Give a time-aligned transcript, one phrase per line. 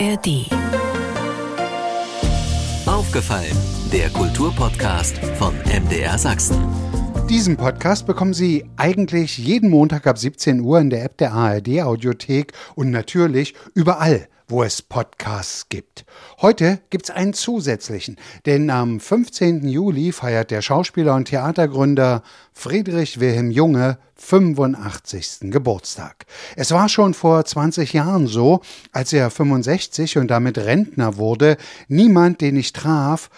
[0.00, 0.46] ARD.
[2.86, 3.56] Aufgefallen,
[3.92, 6.56] der Kulturpodcast von MDR Sachsen.
[7.30, 11.82] Diesen Podcast bekommen Sie eigentlich jeden Montag ab 17 Uhr in der App der ARD
[11.82, 16.04] Audiothek und natürlich überall, wo es Podcasts gibt.
[16.40, 18.16] Heute gibt es einen zusätzlichen,
[18.46, 19.66] denn am 15.
[19.66, 22.22] Juli feiert der Schauspieler und Theatergründer
[22.52, 25.50] Friedrich Wilhelm Junge 85.
[25.50, 26.26] Geburtstag.
[26.56, 28.60] Es war schon vor 20 Jahren so,
[28.92, 31.56] als er 65 und damit Rentner wurde,
[31.88, 33.30] niemand, den ich traf,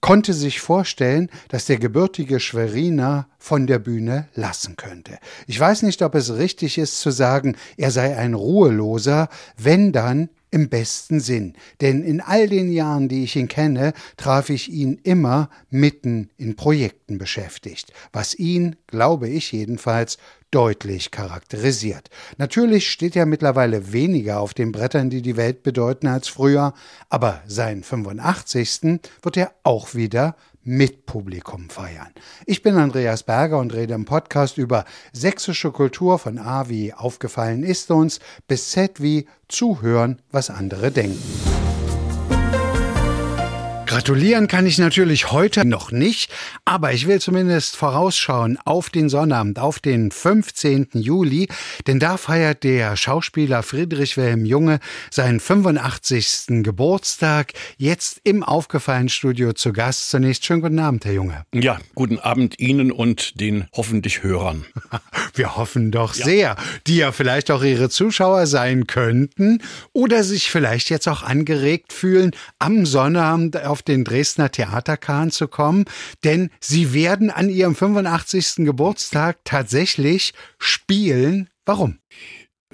[0.00, 5.18] konnte sich vorstellen, dass der gebürtige Schweriner von der Bühne lassen könnte.
[5.46, 10.30] Ich weiß nicht, ob es richtig ist zu sagen, er sei ein Ruheloser, wenn dann
[10.50, 11.54] im besten Sinn.
[11.80, 16.56] Denn in all den Jahren, die ich ihn kenne, traf ich ihn immer mitten in
[16.56, 20.18] Projekten beschäftigt, was ihn, glaube ich jedenfalls,
[20.50, 22.10] deutlich charakterisiert.
[22.36, 26.74] Natürlich steht er mittlerweile weniger auf den Brettern, die die Welt bedeuten, als früher,
[27.08, 29.00] aber seinen 85.
[29.22, 30.34] wird er auch wieder
[30.70, 32.12] mit Publikum feiern.
[32.46, 37.64] Ich bin Andreas Berger und rede im Podcast über sächsische Kultur von A wie aufgefallen
[37.64, 41.49] ist uns bis Z wie zuhören, was andere denken.
[43.90, 46.30] Gratulieren kann ich natürlich heute noch nicht,
[46.64, 50.90] aber ich will zumindest vorausschauen auf den Sonnabend, auf den 15.
[50.92, 51.48] Juli,
[51.88, 54.78] denn da feiert der Schauspieler Friedrich Wilhelm Junge
[55.10, 56.62] seinen 85.
[56.62, 57.52] Geburtstag.
[57.78, 60.08] Jetzt im Aufgefallen Studio zu Gast.
[60.08, 61.44] Zunächst schönen guten Abend, Herr Junge.
[61.52, 64.66] Ja, guten Abend Ihnen und den hoffentlich Hörern.
[65.34, 66.24] Wir hoffen doch ja.
[66.24, 69.60] sehr, die ja vielleicht auch Ihre Zuschauer sein könnten
[69.92, 72.30] oder sich vielleicht jetzt auch angeregt fühlen,
[72.60, 75.86] am Sonnabend auf auf den Dresdner Theaterkahn zu kommen,
[76.22, 78.66] denn sie werden an ihrem 85.
[78.66, 81.48] Geburtstag tatsächlich spielen.
[81.64, 81.98] Warum?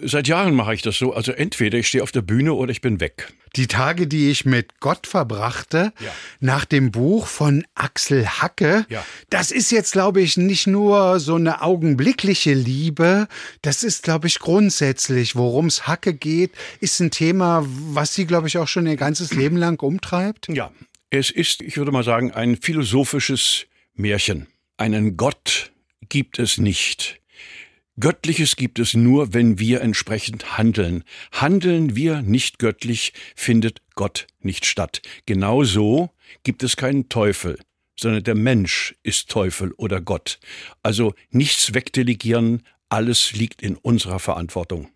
[0.03, 1.15] Seit Jahren mache ich das so.
[1.15, 3.33] Also entweder ich stehe auf der Bühne oder ich bin weg.
[3.57, 6.12] Die Tage, die ich mit Gott verbrachte, ja.
[6.41, 9.03] nach dem Buch von Axel Hacke, ja.
[9.31, 13.28] das ist jetzt, glaube ich, nicht nur so eine augenblickliche Liebe,
[13.62, 18.49] das ist, glaube ich, grundsätzlich, worum es Hacke geht, ist ein Thema, was sie, glaube
[18.49, 20.49] ich, auch schon ihr ganzes Leben lang umtreibt.
[20.49, 20.71] Ja,
[21.11, 24.47] es ist, ich würde mal sagen, ein philosophisches Märchen.
[24.77, 25.72] Einen Gott
[26.09, 27.21] gibt es nicht.
[27.99, 31.03] Göttliches gibt es nur, wenn wir entsprechend handeln.
[31.33, 35.00] Handeln wir nicht göttlich, findet Gott nicht statt.
[35.25, 36.11] Genauso
[36.43, 37.59] gibt es keinen Teufel,
[37.99, 40.38] sondern der Mensch ist Teufel oder Gott.
[40.83, 44.91] Also nichts wegdelegieren, alles liegt in unserer Verantwortung.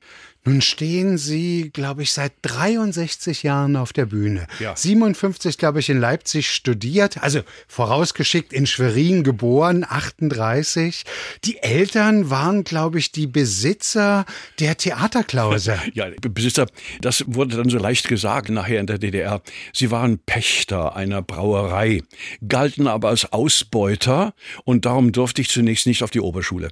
[0.45, 4.47] Nun stehen Sie, glaube ich, seit 63 Jahren auf der Bühne.
[4.59, 4.75] Ja.
[4.75, 11.05] 57, glaube ich, in Leipzig studiert, also vorausgeschickt in Schwerin geboren, 38.
[11.45, 14.25] Die Eltern waren, glaube ich, die Besitzer
[14.61, 15.79] der Theaterklause.
[15.93, 16.69] ja, Besitzer,
[17.03, 19.43] das wurde dann so leicht gesagt nachher in der DDR.
[19.75, 22.03] Sie waren Pächter einer Brauerei,
[22.49, 24.33] galten aber als Ausbeuter
[24.65, 26.71] und darum durfte ich zunächst nicht auf die Oberschule.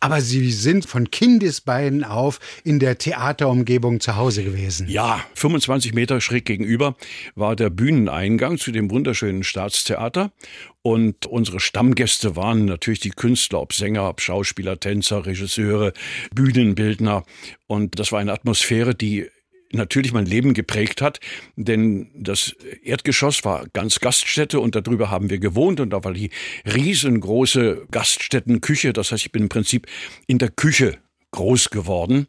[0.00, 4.88] Aber Sie sind von Kindesbeinen auf in der Theaterklause Theaterumgebung zu Hause gewesen.
[4.88, 6.94] Ja, 25 Meter schräg gegenüber
[7.34, 10.30] war der Bühneneingang zu dem wunderschönen Staatstheater.
[10.82, 15.92] Und unsere Stammgäste waren natürlich die Künstler, ob Sänger, ob Schauspieler, Tänzer, Regisseure,
[16.32, 17.24] Bühnenbildner.
[17.66, 19.26] Und das war eine Atmosphäre, die
[19.72, 21.18] natürlich mein Leben geprägt hat,
[21.56, 22.54] denn das
[22.84, 26.30] Erdgeschoss war ganz Gaststätte und darüber haben wir gewohnt und da war die
[26.64, 28.92] riesengroße Gaststättenküche.
[28.92, 29.86] Das heißt, ich bin im Prinzip
[30.26, 30.98] in der Küche
[31.32, 32.26] groß geworden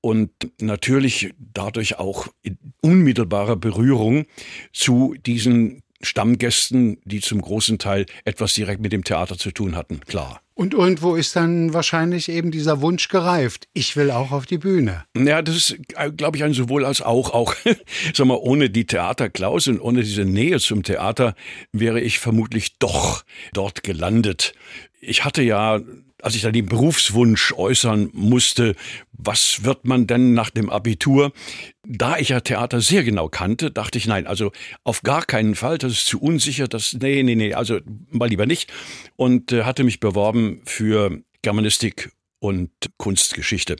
[0.00, 0.30] und
[0.60, 4.26] natürlich dadurch auch in unmittelbarer Berührung
[4.72, 10.00] zu diesen Stammgästen, die zum großen Teil etwas direkt mit dem Theater zu tun hatten,
[10.00, 10.40] klar.
[10.54, 13.68] Und irgendwo ist dann wahrscheinlich eben dieser Wunsch gereift.
[13.72, 15.04] Ich will auch auf die Bühne.
[15.16, 15.76] Ja, das ist,
[16.16, 17.30] glaube ich, ein sowohl als auch.
[17.30, 17.54] Auch,
[18.14, 21.34] sag mal, ohne die Theaterklaus und ohne diese Nähe zum Theater
[21.72, 23.24] wäre ich vermutlich doch
[23.54, 24.54] dort gelandet.
[25.00, 25.80] Ich hatte ja
[26.22, 28.76] als ich dann den Berufswunsch äußern musste,
[29.12, 31.32] was wird man denn nach dem Abitur?
[31.84, 34.52] Da ich ja Theater sehr genau kannte, dachte ich, nein, also
[34.84, 37.80] auf gar keinen Fall, das ist zu unsicher, das, nee, nee, nee, also
[38.10, 38.72] mal lieber nicht.
[39.16, 43.76] Und äh, hatte mich beworben für Germanistik und Kunstgeschichte.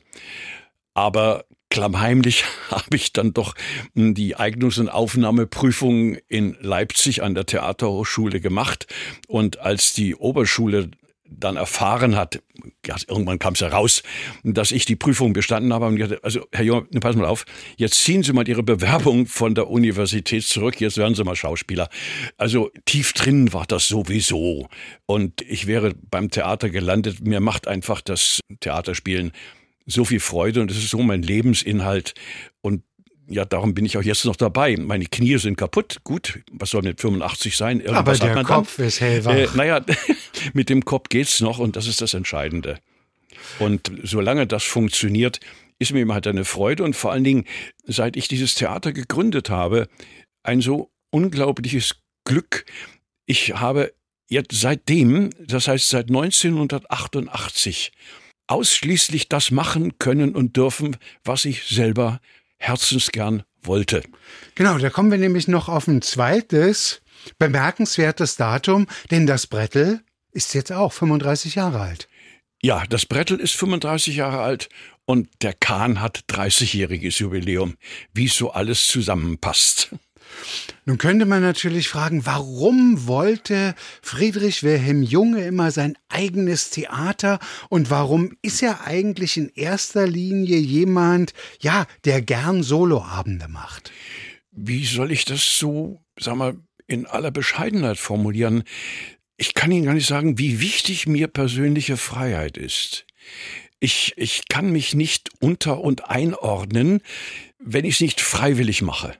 [0.93, 3.55] Aber klammheimlich habe ich dann doch
[3.95, 8.87] hm, die Eignungs- und Aufnahmeprüfung in Leipzig an der Theaterhochschule gemacht.
[9.27, 10.91] Und als die Oberschule
[11.25, 12.41] dann erfahren hat,
[12.85, 14.03] ja, irgendwann kam es heraus,
[14.43, 17.45] dass ich die Prüfung bestanden habe und gesagt, also Herr Junge, pass mal auf,
[17.77, 21.89] jetzt ziehen Sie mal Ihre Bewerbung von der Universität zurück, jetzt werden Sie mal Schauspieler.
[22.37, 24.67] Also tief drin war das sowieso
[25.05, 27.21] und ich wäre beim Theater gelandet.
[27.21, 29.31] Mir macht einfach das Theaterspielen
[29.85, 32.13] so viel Freude und es ist so mein Lebensinhalt
[33.27, 34.75] ja, darum bin ich auch jetzt noch dabei.
[34.77, 35.99] Meine Knie sind kaputt.
[36.03, 37.79] Gut, was soll mit 85 sein?
[37.79, 38.85] Irgendwas Aber der Kopf dann.
[38.87, 39.33] ist hellwach.
[39.33, 39.83] Äh, naja,
[40.53, 42.79] mit dem Kopf geht's noch und das ist das Entscheidende.
[43.59, 45.39] Und solange das funktioniert,
[45.79, 47.45] ist mir immer halt eine Freude und vor allen Dingen,
[47.85, 49.87] seit ich dieses Theater gegründet habe,
[50.43, 52.65] ein so unglaubliches Glück.
[53.25, 53.93] Ich habe
[54.29, 57.91] jetzt seitdem, das heißt seit 1988,
[58.47, 62.19] ausschließlich das machen können und dürfen, was ich selber
[62.63, 64.03] herzensgern wollte.
[64.55, 67.01] Genau, da kommen wir nämlich noch auf ein zweites
[67.37, 70.01] bemerkenswertes Datum, denn das Brettel
[70.31, 72.07] ist jetzt auch 35 Jahre alt.
[72.61, 74.69] Ja, das Brettel ist 35 Jahre alt
[75.05, 77.75] und der Kahn hat 30-jähriges Jubiläum,
[78.13, 79.89] wie so alles zusammenpasst.
[80.85, 87.39] Nun könnte man natürlich fragen, warum wollte Friedrich Wilhelm Junge immer sein eigenes Theater
[87.69, 93.91] und warum ist er eigentlich in erster Linie jemand, ja, der gern Soloabende macht?
[94.51, 96.55] Wie soll ich das so, sag mal,
[96.87, 98.63] in aller Bescheidenheit formulieren?
[99.37, 103.05] Ich kann Ihnen gar nicht sagen, wie wichtig mir persönliche Freiheit ist.
[103.79, 107.01] Ich, ich kann mich nicht unter und einordnen,
[107.57, 109.15] wenn ich es nicht freiwillig mache.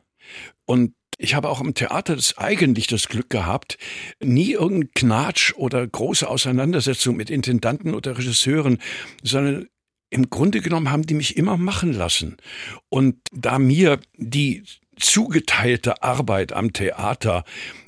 [0.65, 0.93] Und
[1.23, 3.77] ich habe auch im Theater das eigentlich das Glück gehabt,
[4.19, 8.79] nie irgendeinen Knatsch oder große Auseinandersetzung mit Intendanten oder Regisseuren,
[9.23, 9.69] sondern
[10.13, 12.37] im Grunde genommen haben die mich immer machen lassen.
[12.89, 14.63] Und da mir die
[14.95, 17.43] zugeteilte Arbeit am Theater.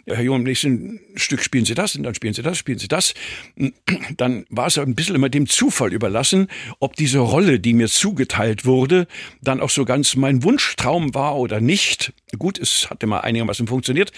[0.07, 2.88] Herr Jung, im nächsten Stück spielen Sie das und dann spielen Sie das, spielen Sie
[2.88, 3.13] das.
[4.18, 6.48] Dann war es ein bisschen immer dem Zufall überlassen,
[6.80, 9.07] ob diese Rolle, die mir zugeteilt wurde,
[9.42, 12.13] dann auch so ganz mein Wunschtraum war oder nicht.
[12.38, 14.12] Gut, es hat immer einigermaßen funktioniert.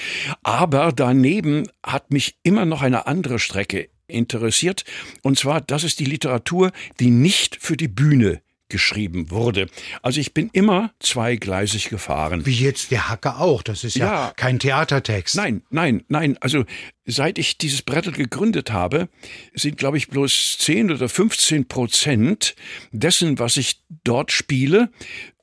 [0.44, 4.83] Aber daneben hat mich immer noch eine andere Strecke interessiert.
[5.21, 9.68] Und zwar, das ist die Literatur, die nicht für die Bühne geschrieben wurde.
[10.01, 12.45] Also ich bin immer zweigleisig gefahren.
[12.45, 13.63] Wie jetzt der Hacker auch.
[13.63, 15.36] Das ist ja, ja kein Theatertext.
[15.36, 16.38] Nein, nein, nein.
[16.42, 16.65] Also
[17.06, 19.07] seit ich dieses Brettel gegründet habe,
[19.54, 22.56] sind, glaube ich, bloß 10 oder 15 Prozent
[22.92, 24.92] dessen, was ich dort spiele,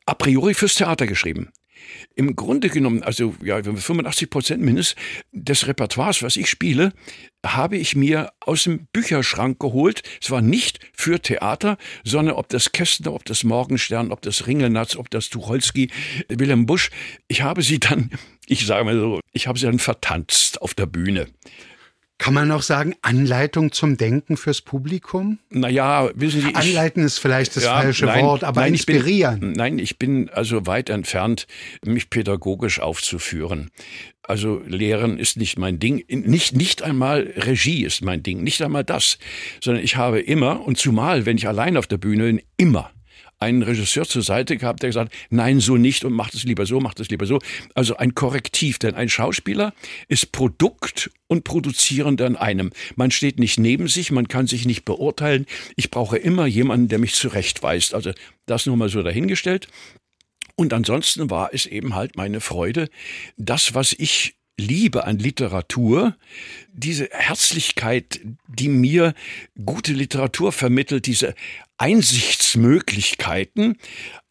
[0.04, 1.50] a priori fürs Theater geschrieben
[2.14, 5.00] im Grunde genommen, also ja, 85 Prozent mindestens
[5.32, 6.92] des Repertoires, was ich spiele,
[7.44, 10.02] habe ich mir aus dem Bücherschrank geholt.
[10.20, 14.96] Es war nicht für Theater, sondern ob das Kästner, ob das Morgenstern, ob das Ringelnatz,
[14.96, 15.90] ob das Tucholsky,
[16.28, 16.90] Wilhelm Busch.
[17.28, 18.10] Ich habe sie dann,
[18.46, 21.26] ich sage mal so, ich habe sie dann vertanzt auf der Bühne.
[22.24, 25.40] Kann man auch sagen, Anleitung zum Denken fürs Publikum?
[25.50, 26.48] Naja, wissen Sie.
[26.48, 29.34] Ich, Anleiten ist vielleicht das ja, falsche nein, Wort, aber nein, inspirieren.
[29.34, 31.46] Ich bin, nein, ich bin also weit entfernt,
[31.84, 33.70] mich pädagogisch aufzuführen.
[34.22, 36.02] Also Lehren ist nicht mein Ding.
[36.08, 38.42] Nicht, nicht einmal Regie ist mein Ding.
[38.42, 39.18] Nicht einmal das.
[39.62, 42.90] Sondern ich habe immer, und zumal, wenn ich allein auf der Bühne bin, immer
[43.38, 46.80] einen Regisseur zur Seite gehabt, der gesagt, nein, so nicht und macht es lieber so,
[46.80, 47.38] macht es lieber so.
[47.74, 49.74] Also ein Korrektiv, denn ein Schauspieler
[50.08, 52.70] ist Produkt und Produzierend an einem.
[52.96, 55.46] Man steht nicht neben sich, man kann sich nicht beurteilen.
[55.76, 57.94] Ich brauche immer jemanden, der mich zurechtweist.
[57.94, 58.12] Also
[58.46, 59.68] das nur mal so dahingestellt.
[60.56, 62.88] Und ansonsten war es eben halt meine Freude,
[63.36, 66.16] das, was ich liebe an Literatur,
[66.72, 69.14] diese Herzlichkeit, die mir
[69.64, 71.34] gute Literatur vermittelt, diese
[71.78, 73.76] Einsichtsmöglichkeiten,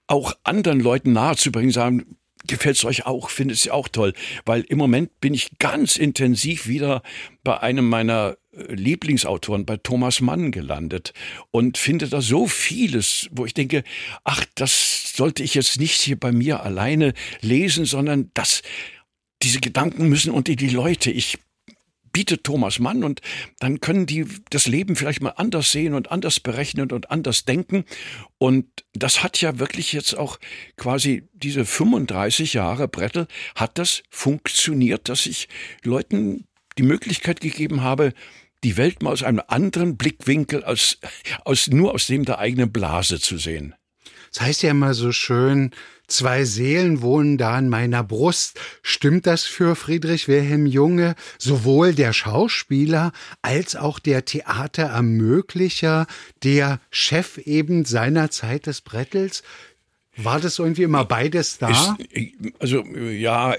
[0.07, 4.13] auch anderen Leuten nahezubringen, sagen, gefällt es euch auch, findet es auch toll,
[4.45, 7.01] weil im Moment bin ich ganz intensiv wieder
[7.44, 11.13] bei einem meiner äh, Lieblingsautoren, bei Thomas Mann gelandet
[11.51, 13.83] und finde da so vieles, wo ich denke,
[14.23, 18.61] ach, das sollte ich jetzt nicht hier bei mir alleine lesen, sondern das
[19.44, 21.12] diese Gedanken müssen unter die Leute.
[21.12, 21.38] Ich
[22.14, 23.21] biete Thomas Mann und
[23.59, 27.85] dann können die das Leben vielleicht mal anders sehen und anders berechnen und anders denken.
[28.38, 30.40] Und das hat ja wirklich jetzt auch
[30.78, 35.50] quasi diese 35 Jahre Brettel hat das funktioniert, dass ich
[35.83, 36.45] Leuten
[36.78, 38.14] die Möglichkeit gegeben habe,
[38.64, 41.00] die Welt mal aus einem anderen Blickwinkel als,
[41.44, 43.76] aus, nur aus dem der eigenen Blase zu sehen.
[44.31, 45.71] Das heißt ja immer so schön,
[46.13, 48.59] Zwei Seelen wohnen da in meiner Brust.
[48.83, 51.15] Stimmt das für Friedrich Wilhelm Junge?
[51.39, 56.05] Sowohl der Schauspieler als auch der Theaterermöglicher,
[56.43, 59.41] der Chef eben seiner Zeit des Brettels?
[60.15, 61.97] War das irgendwie immer beides da?
[61.97, 63.55] Ist, also ja,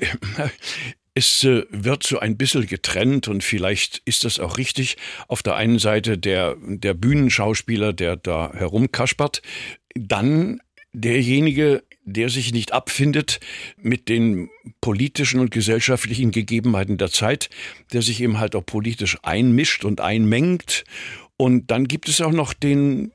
[1.15, 4.97] es äh, wird so ein bisschen getrennt und vielleicht ist das auch richtig.
[5.27, 9.43] Auf der einen Seite der, der Bühnenschauspieler, der da herumkaspert,
[9.97, 10.61] dann
[10.95, 13.41] derjenige, der sich nicht abfindet
[13.77, 14.49] mit den
[14.81, 17.51] politischen und gesellschaftlichen Gegebenheiten der Zeit,
[17.93, 20.85] der sich eben halt auch politisch einmischt und einmengt.
[21.37, 23.13] Und dann gibt es auch noch den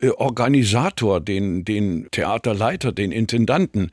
[0.00, 3.90] äh, Organisator, den, den Theaterleiter, den Intendanten.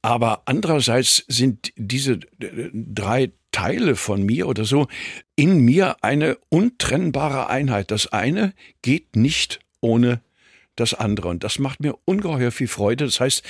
[0.00, 4.88] Aber andererseits sind diese äh, drei Teile von mir oder so
[5.36, 7.90] in mir eine untrennbare Einheit.
[7.90, 10.22] Das eine geht nicht ohne
[10.76, 11.28] das andere.
[11.28, 13.04] Und das macht mir ungeheuer viel Freude.
[13.04, 13.42] Das heißt,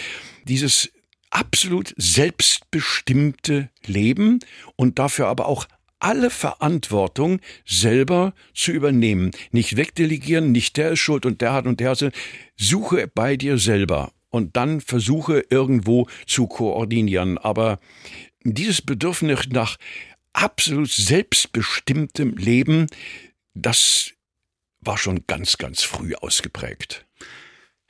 [0.45, 0.91] dieses
[1.31, 4.41] absolut selbstbestimmte Leben
[4.77, 5.67] und dafür aber auch
[5.99, 9.31] alle Verantwortung selber zu übernehmen.
[9.53, 12.13] Nicht wegdelegieren, nicht der ist schuld und der hat und der hat.
[12.57, 17.39] Suche bei dir selber und dann versuche irgendwo zu koordinieren.
[17.39, 17.79] Aber
[18.43, 19.77] dieses Bedürfnis nach
[20.33, 22.89] absolut selbstbestimmtem Leben,
[23.55, 24.11] das
[24.81, 27.07] war schon ganz, ganz früh ausgeprägt.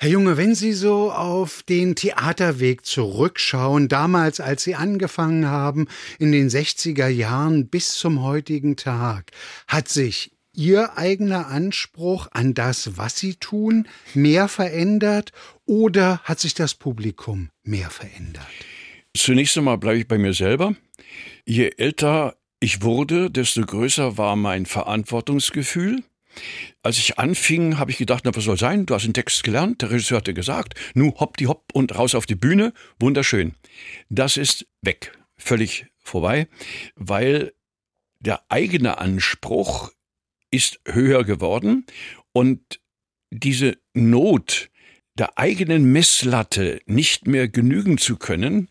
[0.03, 5.87] Herr Junge, wenn Sie so auf den Theaterweg zurückschauen, damals als Sie angefangen haben,
[6.19, 9.31] in den 60er Jahren bis zum heutigen Tag,
[9.69, 15.31] hat sich Ihr eigener Anspruch an das, was Sie tun, mehr verändert
[15.67, 18.45] oder hat sich das Publikum mehr verändert?
[19.17, 20.75] Zunächst einmal bleibe ich bei mir selber.
[21.47, 26.03] Je älter ich wurde, desto größer war mein Verantwortungsgefühl.
[26.83, 28.87] Als ich anfing, habe ich gedacht, na, was soll sein?
[28.87, 32.15] Du hast einen Text gelernt, der Regisseur hatte gesagt, nu hopp die hopp und raus
[32.15, 32.73] auf die Bühne.
[32.99, 33.55] Wunderschön.
[34.09, 35.17] Das ist weg.
[35.37, 36.49] Völlig vorbei,
[36.95, 37.53] weil
[38.21, 39.91] der eigene Anspruch
[40.51, 41.87] ist höher geworden
[42.33, 42.81] und
[43.31, 44.71] diese Not
[45.15, 48.69] der eigenen Messlatte nicht mehr genügen zu können,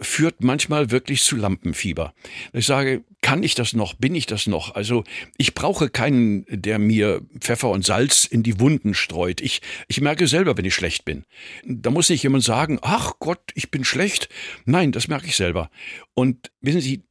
[0.00, 2.14] führt manchmal wirklich zu Lampenfieber.
[2.52, 3.94] Ich sage, kann ich das noch?
[3.94, 4.74] Bin ich das noch?
[4.74, 5.04] Also
[5.36, 9.40] ich brauche keinen, der mir Pfeffer und Salz in die Wunden streut.
[9.40, 11.24] Ich, ich merke selber, wenn ich schlecht bin.
[11.64, 14.28] Da muss nicht jemand sagen, ach Gott, ich bin schlecht.
[14.64, 15.70] Nein, das merke ich selber.
[16.14, 17.04] Und wissen Sie,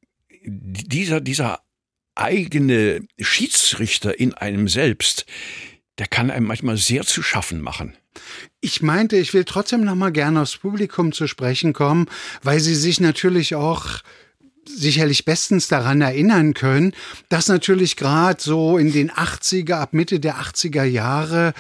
[0.46, 1.62] dieser, dieser
[2.16, 5.26] eigene Schiedsrichter in einem selbst,
[5.98, 7.96] der kann einem manchmal sehr zu schaffen machen.
[8.62, 12.08] Ich meinte, ich will trotzdem noch mal gerne aufs Publikum zu sprechen kommen,
[12.42, 14.02] weil sie sich natürlich auch
[14.66, 16.94] sicherlich bestens daran erinnern können,
[17.30, 21.54] dass natürlich gerade so in den 80er, ab Mitte der 80er Jahre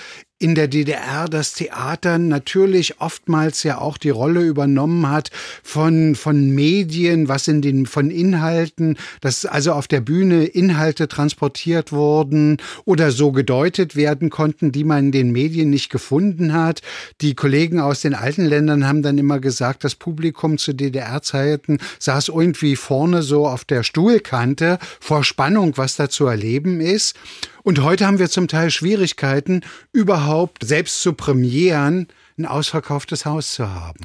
[0.44, 5.32] in der DDR das Theater natürlich oftmals ja auch die Rolle übernommen hat
[5.64, 11.94] von, von Medien, was in den, von Inhalten, dass also auf der Bühne Inhalte transportiert
[11.94, 16.82] wurden oder so gedeutet werden konnten, die man in den Medien nicht gefunden hat.
[17.22, 22.28] Die Kollegen aus den alten Ländern haben dann immer gesagt, das Publikum zu DDR-Zeiten saß
[22.28, 27.16] irgendwie vorne so auf der Stuhlkante vor Spannung, was da zu erleben ist.
[27.64, 29.62] Und heute haben wir zum Teil Schwierigkeiten,
[29.94, 34.00] überhaupt selbst zu Premieren ein ausverkauftes Haus zu haben.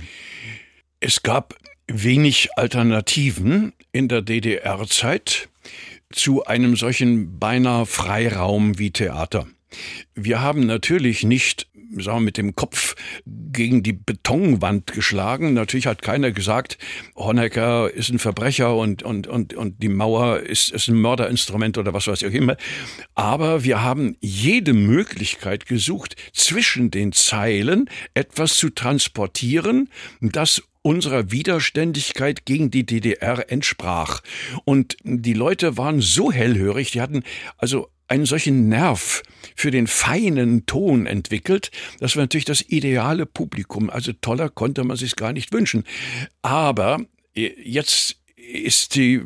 [1.01, 1.55] Es gab
[1.89, 5.49] wenig Alternativen in der DDR-Zeit
[6.11, 9.47] zu einem solchen beinahe Freiraum wie Theater.
[10.15, 12.95] Wir haben natürlich nicht sagen wir, mit dem Kopf
[13.25, 15.55] gegen die Betonwand geschlagen.
[15.55, 16.79] Natürlich hat keiner gesagt,
[17.17, 21.95] Honecker ist ein Verbrecher und, und, und, und die Mauer ist, ist ein Mörderinstrument oder
[21.95, 22.57] was weiß ich auch immer.
[23.15, 29.89] Aber wir haben jede Möglichkeit gesucht, zwischen den Zeilen etwas zu transportieren,
[30.21, 34.21] das unserer Widerständigkeit gegen die DDR entsprach.
[34.65, 37.25] Und die Leute waren so hellhörig, die hatten
[37.57, 39.23] also einen solchen Nerv
[39.55, 41.71] für den feinen Ton entwickelt.
[42.01, 43.91] Das war natürlich das ideale Publikum.
[43.91, 45.85] Also toller konnte man sich gar nicht wünschen.
[46.43, 47.01] Aber
[47.35, 48.17] äh, jetzt
[48.49, 49.21] ist die,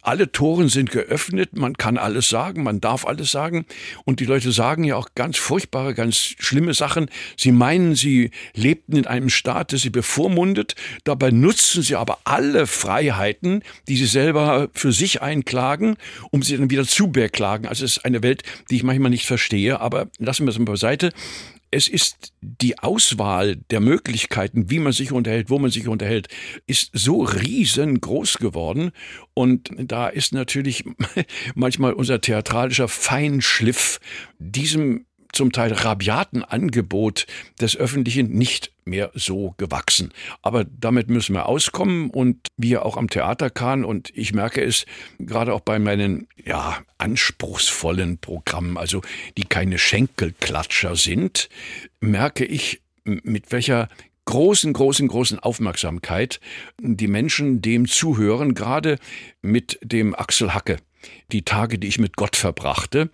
[0.00, 3.66] alle Toren sind geöffnet, man kann alles sagen, man darf alles sagen
[4.04, 7.10] und die Leute sagen ja auch ganz furchtbare, ganz schlimme Sachen.
[7.36, 10.74] Sie meinen, sie lebten in einem Staat, der sie bevormundet,
[11.04, 15.96] dabei nutzen sie aber alle Freiheiten, die sie selber für sich einklagen,
[16.30, 17.66] um sie dann wieder zu beklagen.
[17.66, 20.64] Also es ist eine Welt, die ich manchmal nicht verstehe, aber lassen wir es mal
[20.64, 21.10] beiseite
[21.72, 26.28] es ist die Auswahl der Möglichkeiten, wie man sich unterhält, wo man sich unterhält,
[26.66, 28.92] ist so riesengroß geworden.
[29.32, 30.84] Und da ist natürlich
[31.54, 34.00] manchmal unser theatralischer Feinschliff
[34.38, 37.26] diesem zum Teil rabiaten Angebot
[37.60, 40.12] des Öffentlichen nicht mehr so gewachsen.
[40.42, 44.86] Aber damit müssen wir auskommen und wir auch am Theater kann und ich merke es
[45.18, 49.02] gerade auch bei meinen ja anspruchsvollen Programmen, also
[49.36, 51.48] die keine Schenkelklatscher sind,
[52.00, 53.88] merke ich mit welcher
[54.24, 56.40] großen, großen, großen Aufmerksamkeit
[56.80, 58.98] die Menschen dem zuhören, gerade
[59.40, 60.78] mit dem Axel Hacke.
[61.32, 63.10] Die Tage, die ich mit Gott verbrachte,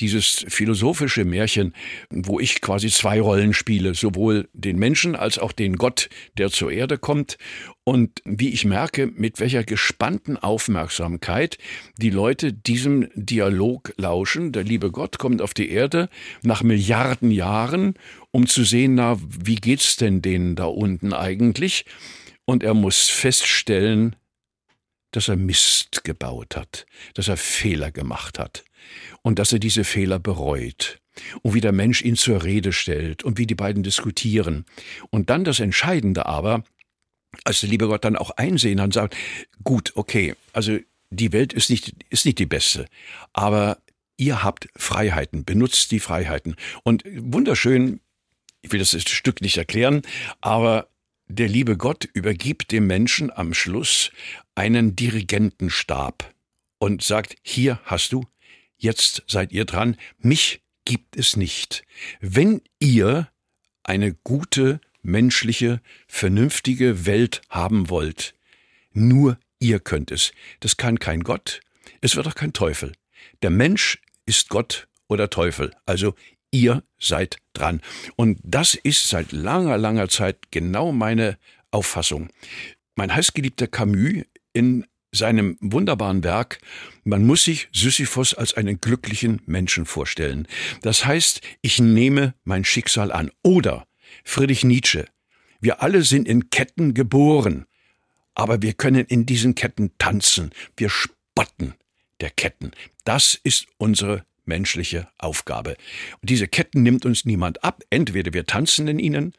[0.00, 1.74] dieses philosophische Märchen,
[2.10, 6.70] wo ich quasi zwei Rollen spiele, sowohl den Menschen als auch den Gott, der zur
[6.70, 7.38] Erde kommt.
[7.84, 11.58] Und wie ich merke, mit welcher gespannten Aufmerksamkeit
[11.96, 14.52] die Leute diesem Dialog lauschen.
[14.52, 16.08] Der liebe Gott kommt auf die Erde
[16.42, 17.94] nach Milliarden Jahren,
[18.30, 21.86] um zu sehen, na, wie geht's denn denen da unten eigentlich?
[22.44, 24.16] Und er muss feststellen,
[25.12, 28.64] dass er Mist gebaut hat, dass er Fehler gemacht hat
[29.22, 31.00] und dass er diese Fehler bereut
[31.42, 34.64] und wie der Mensch ihn zur Rede stellt und wie die beiden diskutieren.
[35.10, 36.64] Und dann das Entscheidende aber,
[37.44, 39.16] als der liebe Gott dann auch einsehen und sagt,
[39.64, 40.78] gut, okay, also
[41.10, 42.86] die Welt ist nicht, ist nicht die beste,
[43.32, 43.78] aber
[44.16, 46.56] ihr habt Freiheiten, benutzt die Freiheiten.
[46.82, 48.00] Und wunderschön,
[48.62, 50.02] ich will das Stück nicht erklären,
[50.40, 50.88] aber
[51.28, 54.10] der liebe Gott übergibt dem Menschen am Schluss
[54.54, 56.34] einen Dirigentenstab
[56.78, 58.26] und sagt, hier hast du,
[58.76, 61.84] jetzt seid ihr dran, mich gibt es nicht.
[62.20, 63.28] Wenn ihr
[63.82, 68.34] eine gute, menschliche, vernünftige Welt haben wollt,
[68.92, 70.32] nur ihr könnt es.
[70.60, 71.60] Das kann kein Gott,
[72.00, 72.92] es wird auch kein Teufel.
[73.42, 76.14] Der Mensch ist Gott oder Teufel, also
[76.50, 77.80] ihr seid dran.
[78.16, 81.38] Und das ist seit langer, langer Zeit genau meine
[81.70, 82.28] Auffassung.
[82.94, 86.58] Mein heißgeliebter Camus in seinem wunderbaren Werk,
[87.04, 90.46] man muss sich Sisyphos als einen glücklichen Menschen vorstellen.
[90.82, 93.30] Das heißt, ich nehme mein Schicksal an.
[93.42, 93.86] Oder
[94.24, 95.06] Friedrich Nietzsche,
[95.60, 97.66] wir alle sind in Ketten geboren,
[98.34, 100.50] aber wir können in diesen Ketten tanzen.
[100.76, 101.74] Wir spotten
[102.20, 102.72] der Ketten.
[103.04, 105.76] Das ist unsere menschliche Aufgabe.
[106.20, 107.82] Und diese Ketten nimmt uns niemand ab.
[107.90, 109.34] Entweder wir tanzen in ihnen,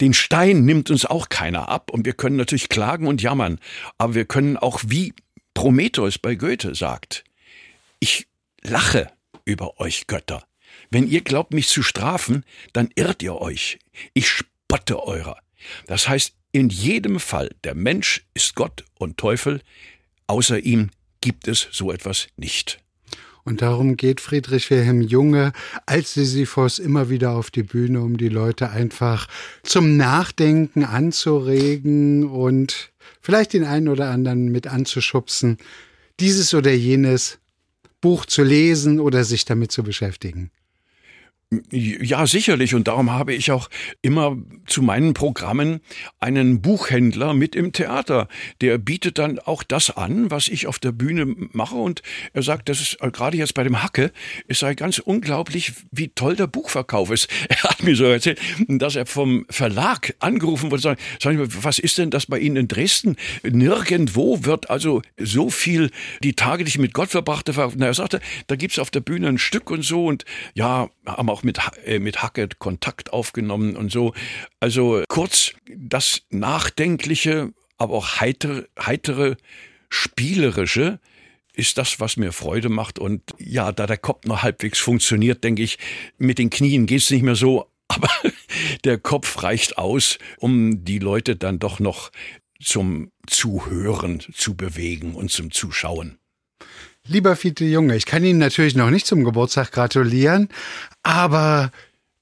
[0.00, 3.58] den Stein nimmt uns auch keiner ab und wir können natürlich klagen und jammern,
[3.98, 5.14] aber wir können auch wie
[5.54, 7.24] Prometheus bei Goethe sagt,
[8.00, 8.26] ich
[8.62, 9.12] lache
[9.44, 10.44] über euch Götter.
[10.90, 13.78] Wenn ihr glaubt, mich zu strafen, dann irrt ihr euch.
[14.12, 15.38] Ich spotte eurer.
[15.86, 19.62] Das heißt, in jedem Fall, der Mensch ist Gott und Teufel,
[20.26, 22.81] außer ihm gibt es so etwas nicht.
[23.44, 25.52] Und darum geht Friedrich Wilhelm Junge
[25.84, 29.26] als Sisyphos immer wieder auf die Bühne, um die Leute einfach
[29.64, 35.58] zum Nachdenken anzuregen und vielleicht den einen oder anderen mit anzuschubsen,
[36.20, 37.38] dieses oder jenes
[38.00, 40.50] Buch zu lesen oder sich damit zu beschäftigen.
[41.70, 42.74] Ja, sicherlich.
[42.74, 43.68] Und darum habe ich auch
[44.00, 44.36] immer
[44.66, 45.80] zu meinen Programmen
[46.20, 48.28] einen Buchhändler mit im Theater.
[48.60, 51.74] Der bietet dann auch das an, was ich auf der Bühne mache.
[51.74, 54.12] Und er sagt, das ist äh, gerade jetzt bei dem Hacke,
[54.48, 57.28] es sei ganz unglaublich, wie toll der Buchverkauf ist.
[57.52, 60.96] Er hat mir so erzählt, dass er vom Verlag angerufen wurde.
[61.20, 63.16] Sagen, was ist denn das bei Ihnen in Dresden?
[63.42, 65.90] Nirgendwo wird also so viel
[66.22, 67.52] die Tage, die ich mit Gott verbrachte.
[67.76, 70.06] Na, er sagte, da gibt's auf der Bühne ein Stück und so.
[70.06, 74.14] Und ja, haben auch mit, äh, mit Hackett Kontakt aufgenommen und so.
[74.60, 79.36] Also kurz, das Nachdenkliche, aber auch heitere, heitere
[79.88, 81.00] Spielerische
[81.54, 82.98] ist das, was mir Freude macht.
[82.98, 85.78] Und ja, da der Kopf noch halbwegs funktioniert, denke ich,
[86.18, 88.08] mit den Knien geht's nicht mehr so, aber
[88.84, 92.10] der Kopf reicht aus, um die Leute dann doch noch
[92.62, 96.18] zum Zuhören zu bewegen und zum Zuschauen.
[97.06, 100.48] Lieber Fiete Junge, ich kann Ihnen natürlich noch nicht zum Geburtstag gratulieren,
[101.02, 101.72] aber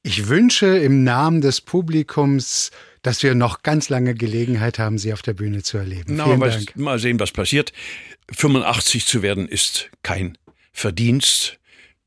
[0.02, 2.70] ich wünsche im Namen des Publikums,
[3.02, 6.16] dass wir noch ganz lange Gelegenheit haben, Sie auf der Bühne zu erleben.
[6.16, 6.76] Na, Vielen Dank.
[6.76, 7.72] Mal sehen, was passiert.
[8.32, 10.38] 85 zu werden ist kein
[10.72, 11.58] Verdienst,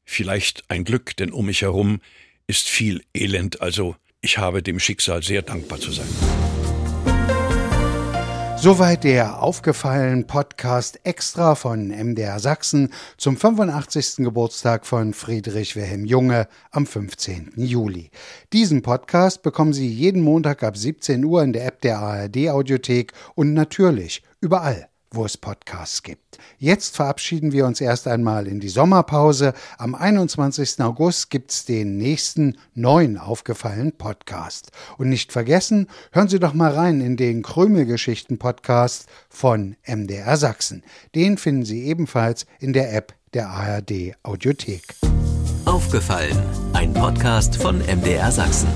[0.03, 2.01] vielleicht ein Glück, denn um mich herum
[2.47, 3.61] ist viel Elend.
[3.61, 6.07] Also ich habe dem Schicksal sehr dankbar zu sein.
[8.63, 14.23] Soweit der aufgefallen Podcast extra von MDR Sachsen zum 85.
[14.23, 17.51] Geburtstag von Friedrich Wilhelm Junge am 15.
[17.57, 18.09] Juli.
[18.53, 23.11] Diesen Podcast bekommen Sie jeden Montag ab 17 Uhr in der App der ARD Audiothek
[23.35, 26.39] und natürlich überall wo es Podcasts gibt.
[26.57, 29.53] Jetzt verabschieden wir uns erst einmal in die Sommerpause.
[29.77, 30.81] Am 21.
[30.81, 34.71] August gibt's den nächsten neuen aufgefallenen Podcast.
[34.97, 40.83] Und nicht vergessen, hören Sie doch mal rein in den Krümelgeschichten-Podcast von MDR Sachsen.
[41.15, 44.95] Den finden Sie ebenfalls in der App der ARD Audiothek.
[45.65, 46.37] Aufgefallen,
[46.73, 48.67] ein Podcast von MDR Sachsen.